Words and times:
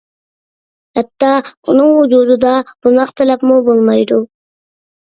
ھەتتا 0.99 1.29
ئۇنىڭ 1.43 1.93
ۋۇجۇدىدا 1.99 2.57
بۇنداق 2.73 3.17
تەلەپمۇ 3.23 3.63
بولمايدۇ. 3.71 4.25